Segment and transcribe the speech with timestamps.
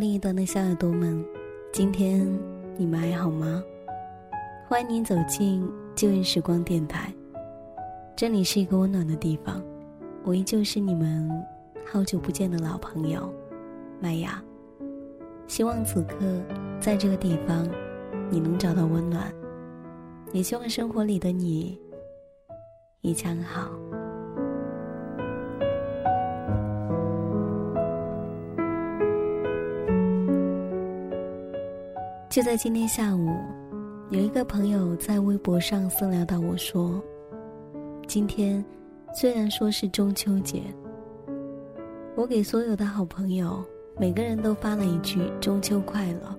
[0.00, 1.22] 另一端的小耳朵们，
[1.74, 2.26] 今天
[2.78, 3.62] 你们还好吗？
[4.66, 5.62] 欢迎您走进
[5.94, 7.12] 旧日时光电台，
[8.16, 9.62] 这里是一个温暖的地方，
[10.24, 11.30] 我依旧是你们
[11.84, 13.30] 好久不见的老朋友
[14.00, 14.42] 麦雅。
[15.46, 16.16] 希望此刻
[16.80, 17.68] 在这个地方，
[18.30, 19.30] 你能找到温暖，
[20.32, 21.78] 也希望生活里的你
[23.02, 23.70] 一切好。
[32.30, 33.34] 就在今天下午，
[34.10, 37.02] 有一个朋友在微博上私聊到我说
[38.06, 38.64] ：“今天
[39.12, 40.62] 虽然说是中秋节，
[42.14, 43.60] 我给所有的好朋友
[43.98, 46.32] 每个人都发了一句‘中秋快乐’，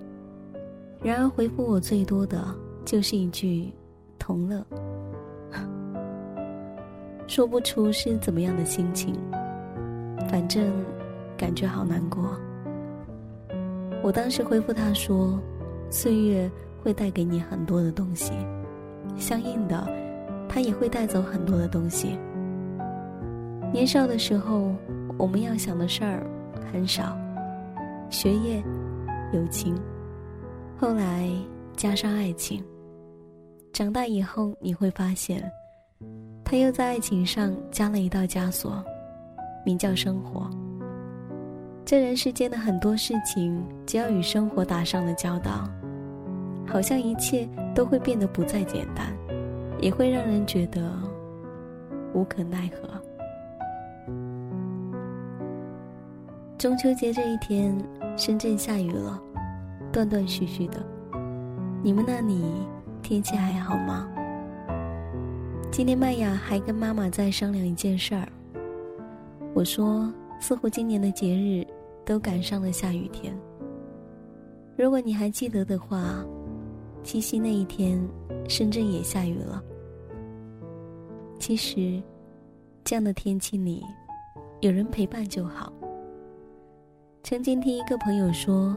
[1.04, 2.42] 然而回复我最多的
[2.86, 3.70] 就是一句
[4.18, 4.64] ‘同乐’，
[7.28, 9.14] 说不出是怎么样的心情，
[10.26, 10.72] 反正
[11.36, 12.34] 感觉好难过。
[14.02, 15.38] 我当时回复他说。”
[15.92, 16.50] 岁月
[16.82, 18.32] 会带给你很多的东西，
[19.18, 19.86] 相应的，
[20.48, 22.18] 它也会带走很多的东西。
[23.70, 24.74] 年少的时候，
[25.18, 26.26] 我们要想的事儿
[26.72, 27.14] 很少，
[28.08, 28.64] 学业、
[29.34, 29.78] 友情，
[30.78, 31.28] 后来
[31.76, 32.64] 加上爱情。
[33.70, 35.44] 长大以后，你会发现，
[36.42, 38.82] 他又在爱情上加了一道枷锁，
[39.64, 40.48] 名叫生活。
[41.84, 45.68] 这人世间的很多事情，只要与生活打上了交道。
[46.72, 49.14] 好像一切都会变得不再简单，
[49.78, 50.90] 也会让人觉得
[52.14, 52.88] 无可奈何。
[56.56, 57.76] 中秋节这一天，
[58.16, 59.20] 深圳下雨了，
[59.92, 60.82] 断断续续的。
[61.82, 62.42] 你们那里
[63.02, 64.08] 天气还好吗？
[65.70, 68.26] 今天麦雅还跟妈妈在商量一件事儿。
[69.52, 70.10] 我说，
[70.40, 71.66] 似乎今年的节日
[72.02, 73.36] 都赶上了下雨天。
[74.74, 76.24] 如果你还记得的话。
[77.02, 78.00] 七夕那一天，
[78.48, 79.62] 深圳也下雨了。
[81.38, 82.00] 其实，
[82.84, 83.82] 这样的天气里，
[84.60, 85.72] 有人陪伴就好。
[87.24, 88.76] 曾经听一个朋友说，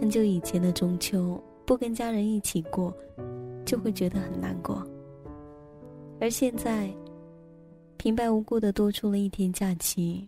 [0.00, 2.92] 很久以前的中秋不跟家人一起过，
[3.64, 4.82] 就会觉得很难过。
[6.18, 6.90] 而现在，
[7.98, 10.26] 平白无故的多出了一天假期，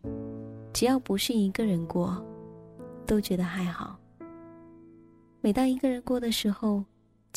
[0.75, 2.23] 只要不是一个人过，
[3.07, 3.99] 都觉得还好。
[5.41, 6.85] 每当一个人过的时候，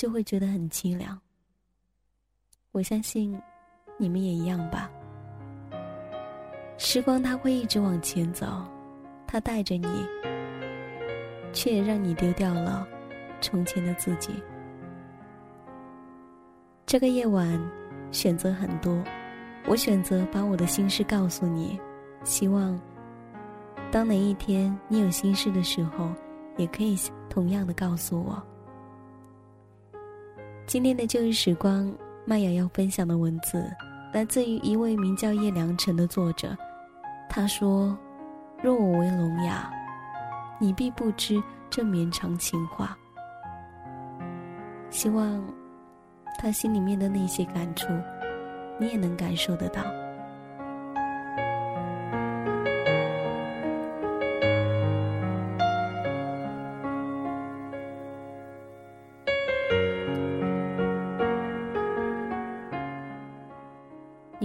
[0.01, 1.15] 就会觉得很凄凉。
[2.71, 3.39] 我相信，
[3.99, 4.89] 你们也一样吧。
[6.79, 8.47] 时光它会一直往前走，
[9.27, 9.87] 它带着你，
[11.53, 12.87] 却也让你丢掉了
[13.41, 14.41] 从前的自己。
[16.87, 17.47] 这个夜晚，
[18.11, 19.03] 选择很多，
[19.67, 21.79] 我选择把我的心事告诉你，
[22.23, 22.75] 希望，
[23.91, 26.09] 当哪一天你有心事的时候，
[26.57, 26.97] 也可以
[27.29, 28.41] 同样的告诉我。
[30.67, 31.91] 今天的旧日时光，
[32.23, 33.69] 麦雅要分享的文字，
[34.13, 36.55] 来自于一位名叫叶良辰的作者。
[37.29, 37.97] 他说
[38.63, 39.69] ：“若我为聋哑，
[40.59, 42.97] 你必不知这绵长情话。”
[44.89, 45.43] 希望
[46.39, 47.87] 他心里面的那些感触，
[48.79, 49.81] 你也能感受得到。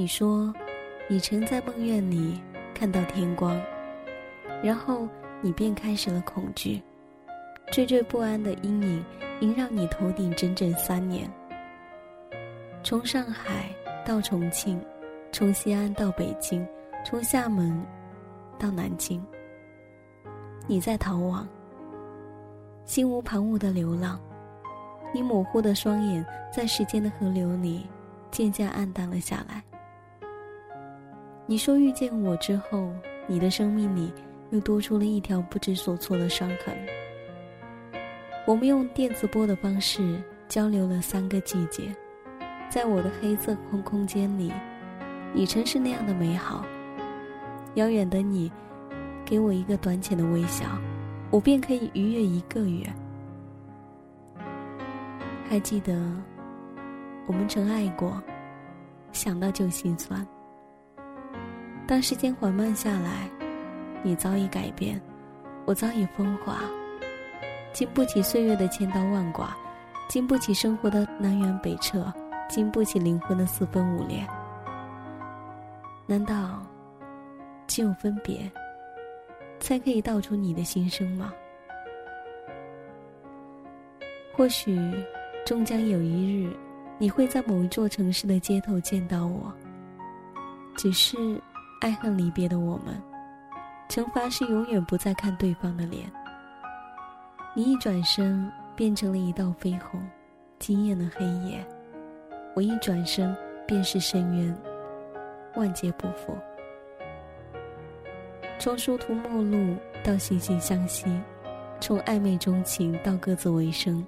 [0.07, 0.55] 你说，
[1.09, 2.41] 你曾在梦魇里
[2.73, 3.61] 看到天光，
[4.63, 5.09] 然后
[5.41, 6.81] 你便开始了恐惧，
[7.73, 9.05] 惴惴不安的阴影
[9.41, 11.29] 萦绕你头顶整整三年。
[12.85, 13.69] 从上海
[14.05, 14.81] 到重庆，
[15.33, 16.65] 从西安到北京，
[17.05, 17.85] 从厦门
[18.61, 19.21] 到南京，
[20.69, 21.49] 你在逃亡，
[22.85, 24.21] 心无旁骛的流浪，
[25.13, 26.25] 你模糊的双眼
[26.55, 27.89] 在时间的河流里
[28.31, 29.61] 渐渐暗淡了下来。
[31.49, 32.93] 你说遇见我之后，
[33.29, 34.13] 你的生命里
[34.51, 36.77] 又多出了一条不知所措的伤痕。
[38.45, 41.95] 我们用电磁波的方式交流了三个季节，
[42.69, 44.53] 在我的黑色空空间里，
[45.33, 46.65] 你曾是那样的美好。
[47.75, 48.51] 遥远的你，
[49.25, 50.65] 给我一个短浅的微笑，
[51.31, 52.85] 我便可以逾越一个月。
[55.49, 55.95] 还记得，
[57.29, 58.21] 我们曾爱过，
[59.13, 60.27] 想到就心酸。
[61.87, 63.31] 当时间缓慢下来，
[64.03, 65.01] 你早已改变，
[65.65, 66.59] 我早已风化，
[67.73, 69.49] 经不起岁月的千刀万剐，
[70.09, 72.13] 经不起生活的南辕北辙，
[72.49, 74.27] 经不起灵魂的四分五裂。
[76.07, 76.61] 难道
[77.69, 78.51] 只有分别，
[79.61, 81.33] 才可以道出你的心声吗？
[84.37, 84.77] 或许，
[85.45, 86.53] 终将有一日，
[86.99, 89.53] 你会在某一座城市的街头见到我。
[90.77, 91.41] 只是，
[91.81, 93.01] 爱恨离别的我们，
[93.89, 96.11] 惩罚是永远不再看对方的脸。
[97.55, 100.01] 你一转身，变成了一道绯红，
[100.59, 101.61] 惊艳了黑夜；
[102.55, 103.35] 我一转身，
[103.67, 104.57] 便是深渊，
[105.55, 106.37] 万劫不复。
[108.59, 111.07] 从殊途末路到惺惺相惜，
[111.79, 114.05] 从暧昧钟情到各自为生。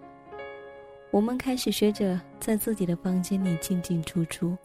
[1.11, 4.57] 我们开始学着在自己的房间里进进出出。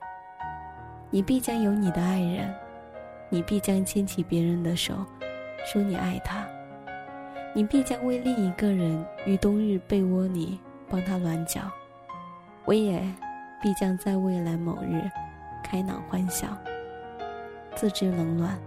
[1.09, 2.53] 你必将有你的爱人，
[3.29, 4.93] 你必将牵起别人的手，
[5.65, 6.47] 说你爱他。
[7.53, 10.59] 你必将为另一个人于冬日被窝里
[10.89, 11.61] 帮他暖脚，
[12.65, 12.99] 我也
[13.61, 15.01] 必将在未来某日
[15.63, 16.47] 开朗欢笑，
[17.75, 18.59] 自知冷暖。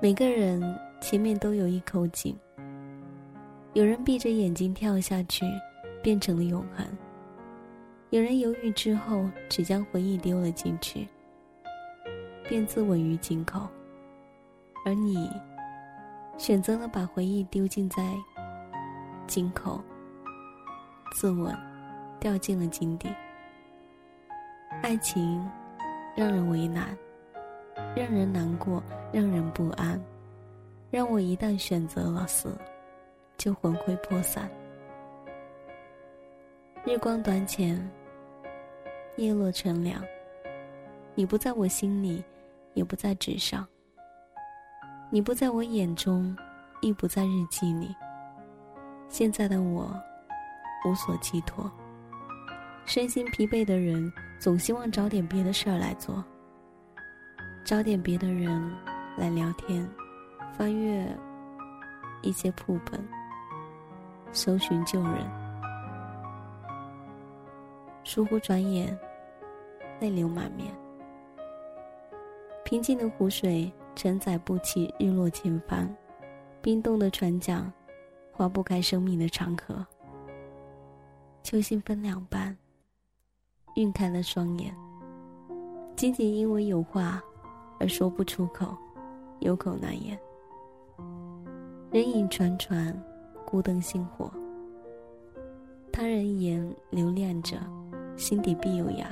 [0.00, 0.60] 每个人
[1.00, 2.36] 前面都有一口井。
[3.74, 5.46] 有人闭着眼睛跳下去，
[6.02, 6.86] 变成了永恒；
[8.10, 11.06] 有人犹豫之后，只将回忆丢了进去，
[12.52, 13.66] 便自刎于井口。
[14.84, 15.26] 而你，
[16.36, 18.14] 选择了把回忆丢进在
[19.26, 19.80] 井口，
[21.14, 21.56] 自刎，
[22.20, 23.08] 掉进了井底。
[24.82, 25.48] 爱情，
[26.14, 26.94] 让人为难，
[27.96, 29.98] 让人难过，让人不安，
[30.90, 32.54] 让我一旦选择了死。
[33.38, 34.46] 就魂飞魄散。
[36.84, 37.82] 日光短浅，
[39.16, 40.04] 叶落成凉。
[41.14, 42.22] 你不在我心里，
[42.74, 43.66] 也不在纸上。
[45.10, 46.36] 你不在我眼中，
[46.80, 47.94] 亦不在日记里。
[49.08, 49.94] 现在的我，
[50.86, 51.70] 无所寄托。
[52.84, 56.24] 身心疲惫的人，总希望找点别的事儿来做，
[57.64, 58.74] 找点别的人
[59.16, 59.88] 来聊天，
[60.56, 61.06] 翻阅
[62.22, 63.00] 一些铺本。
[64.32, 65.30] 搜寻旧人，
[68.02, 68.98] 疏忽转眼，
[70.00, 70.72] 泪流满面。
[72.72, 75.86] 平静的湖水承载不起日落前方，
[76.62, 77.70] 冰冻的船桨
[78.32, 79.86] 划不开生命的长河。
[81.42, 82.56] 秋心分两半，
[83.74, 84.74] 晕开了双眼。
[85.96, 87.22] 仅仅因为有话
[87.78, 88.74] 而说不出口，
[89.40, 90.18] 有口难言。
[91.90, 92.98] 人影船船。
[93.44, 94.32] 孤灯星火，
[95.92, 97.58] 他人言留恋着，
[98.16, 99.04] 心底必有涯。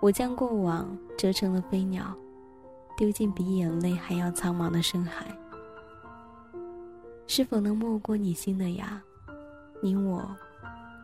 [0.00, 2.16] 我将过往折成了飞鸟，
[2.96, 5.26] 丢进比眼泪还要苍茫的深海。
[7.26, 9.00] 是否能没过你心的芽？
[9.82, 10.24] 你我，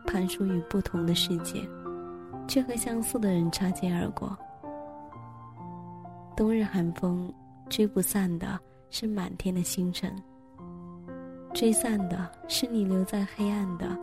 [0.05, 1.67] 攀属于不同的世界，
[2.47, 4.37] 却和相似的人擦肩而过。
[6.37, 7.31] 冬日寒风，
[7.69, 8.59] 吹不散的
[8.89, 10.15] 是满天的星辰。
[11.53, 13.97] 吹散的是你留在黑暗的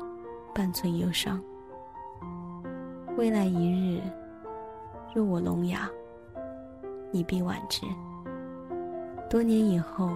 [0.55, 1.43] 半寸忧伤。
[3.17, 4.03] 未来一日，
[5.15, 5.89] 若我聋哑，
[7.11, 7.83] 你必挽之。
[9.31, 10.11] 多年以后，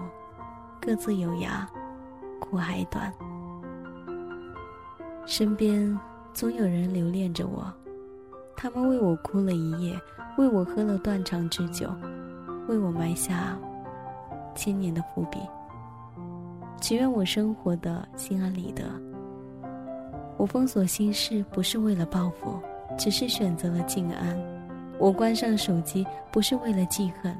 [0.80, 1.66] 各自有涯，
[2.40, 3.12] 苦还短。
[5.26, 5.98] 身边
[6.32, 7.72] 总有人留恋着我，
[8.56, 9.98] 他们为我哭了一夜，
[10.38, 11.88] 为我喝了断肠之酒，
[12.68, 13.56] 为我埋下
[14.54, 15.38] 千年的伏笔。
[16.80, 18.84] 祈愿我生活的心安理得。
[20.36, 22.58] 我封锁心事不是为了报复，
[22.98, 24.36] 只是选择了静安。
[25.02, 27.36] 我关上手机不是为了记恨，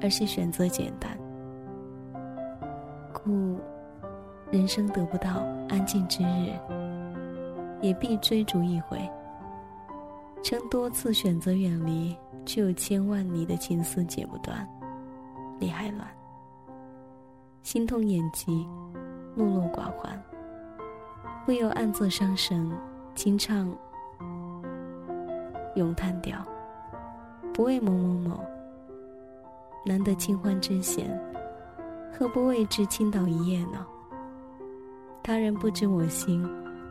[0.00, 1.10] 而是选择简单。
[3.12, 3.58] 故
[4.52, 6.52] 人生得不到安静之日，
[7.80, 8.96] 也必追逐一回。
[10.40, 14.64] 曾多次选择远离，却有千万里的情丝剪不断，
[15.58, 16.06] 理还乱。
[17.64, 18.64] 心痛眼疾，
[19.34, 20.22] 落落寡欢。
[21.44, 22.70] 不由暗自伤神，
[23.16, 23.68] 轻唱
[25.76, 26.44] 咏叹调。
[27.54, 28.44] 不为某某某，
[29.86, 31.08] 难得清欢之闲，
[32.12, 33.86] 何不为之倾倒一夜呢？
[35.22, 36.46] 他人不知我心，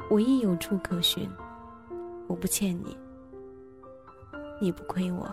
[0.09, 1.29] 我亦有处可寻。
[2.27, 2.97] 我不欠你，
[4.59, 5.27] 你不亏我。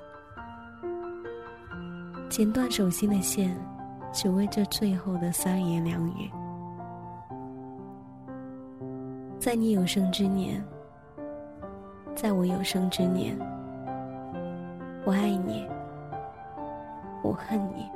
[2.29, 3.57] 剪断手心的线。
[4.15, 6.31] 只为这最后的三言两语，
[9.39, 10.63] 在你有生之年，
[12.15, 13.37] 在我有生之年，
[15.05, 15.67] 我爱你，
[17.23, 17.89] 我恨你，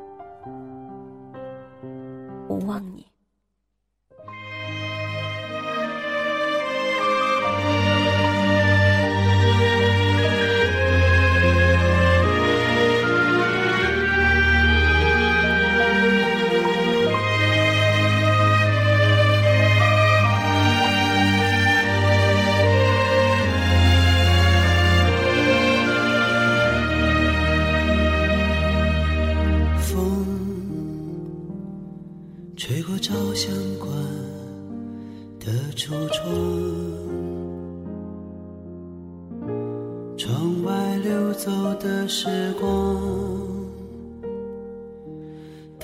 [2.49, 2.96] 我忘你。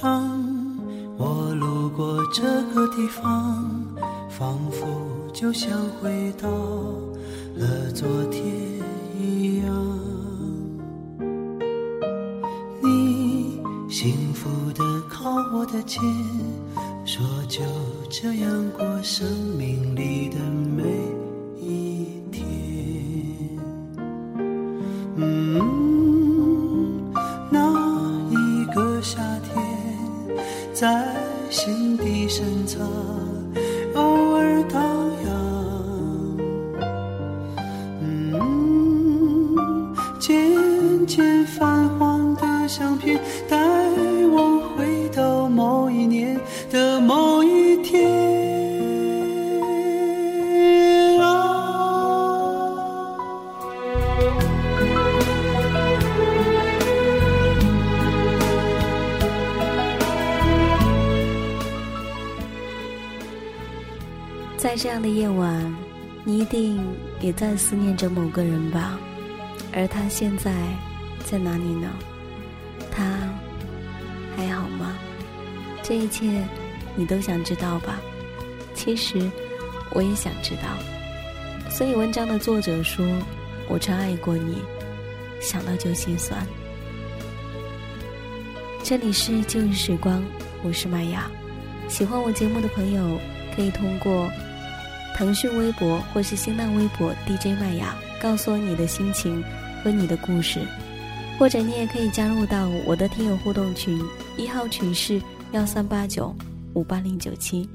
[0.02, 0.36] 当
[1.16, 2.42] 我路过这
[2.74, 3.64] 个地方，
[4.28, 4.84] 仿佛
[5.32, 6.48] 就像回到
[7.54, 8.44] 了昨天
[9.16, 9.98] 一样。
[12.82, 16.02] 你幸福的靠我的肩。
[17.04, 17.60] 说就
[18.10, 19.24] 这样过生
[19.56, 20.21] 命里
[32.34, 32.80] 深藏，
[64.62, 65.74] 在这样的夜晚，
[66.22, 66.80] 你一定
[67.20, 68.96] 也在思念着某个人吧？
[69.72, 70.52] 而他现在
[71.24, 71.90] 在哪里呢？
[72.88, 73.02] 他
[74.36, 74.96] 还好吗？
[75.82, 76.44] 这一切。
[76.94, 77.98] 你都想知道吧？
[78.72, 79.28] 其实
[79.90, 80.62] 我也想知道。
[81.68, 83.04] 所以文章的作者说
[83.66, 84.58] ：“我曾爱过你，
[85.40, 86.46] 想到就心酸。”
[88.84, 90.22] 这里是旧日时光，
[90.62, 91.28] 我是麦雅。
[91.88, 93.18] 喜欢我节目的朋友，
[93.56, 94.30] 可以通过
[95.16, 99.42] 腾讯微博或是新浪微博 DJ 麦雅，告诉我你的心情
[99.82, 100.60] 和你的故事。
[101.38, 104.00] 或者你也可以加入到我的听友互动群，
[104.36, 105.20] 一号群是
[105.52, 106.34] 幺三八九。
[106.74, 107.68] 五八零九七，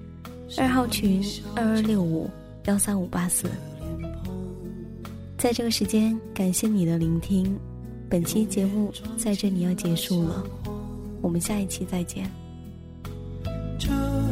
[0.58, 1.24] 二号群
[1.56, 2.28] 二二六五
[2.66, 3.48] 幺三五八四。
[5.38, 7.56] 在这个时间，感谢你的聆听，
[8.10, 10.44] 本期节目在这里要结束了，
[11.22, 12.28] 我们下一期再见。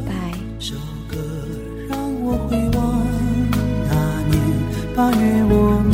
[0.08, 0.34] 拜。
[0.58, 0.74] 首
[1.08, 1.18] 歌
[1.88, 2.95] 让我回望
[4.96, 5.94] 八月，我们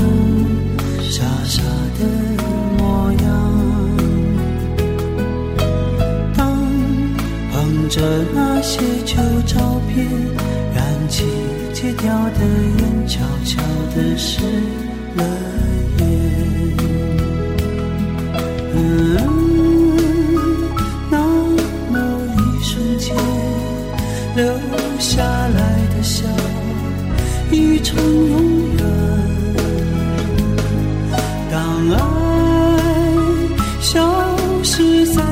[1.01, 1.63] 傻傻
[1.97, 2.01] 的
[2.77, 3.23] 模样。
[6.37, 6.39] 当
[7.51, 8.01] 捧着
[8.33, 8.51] 那。
[8.61, 9.15] 些旧
[9.47, 10.07] 照片，
[10.75, 11.25] 燃起
[11.73, 12.45] 戒掉的
[12.77, 13.59] 烟，悄悄
[13.95, 14.45] 的湿
[15.15, 15.23] 了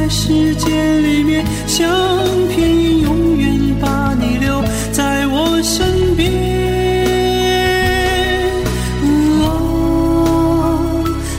[0.09, 1.87] 时间里面相
[2.49, 4.59] 片永远把你留
[4.91, 6.31] 在我身边
[9.43, 9.45] 啊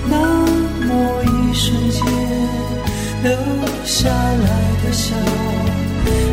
[0.08, 0.16] 那
[0.86, 2.04] 么一瞬间
[3.24, 3.32] 留
[3.84, 4.48] 下来
[4.84, 5.16] 的笑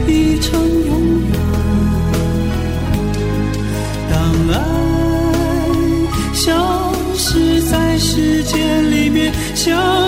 [0.07, 1.33] 已成永远
[4.11, 4.15] 当
[4.53, 4.55] 爱
[6.33, 10.06] 消失在时间里面相